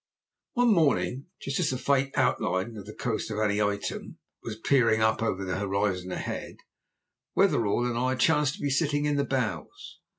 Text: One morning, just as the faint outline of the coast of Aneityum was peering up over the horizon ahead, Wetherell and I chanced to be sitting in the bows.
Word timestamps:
One 0.53 0.73
morning, 0.73 1.27
just 1.39 1.59
as 1.59 1.69
the 1.69 1.77
faint 1.77 2.17
outline 2.17 2.75
of 2.75 2.87
the 2.87 2.95
coast 2.95 3.29
of 3.29 3.37
Aneityum 3.37 4.15
was 4.41 4.57
peering 4.57 4.99
up 5.01 5.21
over 5.21 5.45
the 5.45 5.59
horizon 5.59 6.11
ahead, 6.11 6.55
Wetherell 7.35 7.85
and 7.85 7.95
I 7.95 8.15
chanced 8.15 8.55
to 8.55 8.61
be 8.61 8.71
sitting 8.71 9.05
in 9.05 9.17
the 9.17 9.25
bows. 9.25 9.99